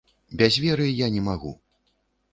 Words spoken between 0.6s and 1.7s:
веры я не магу.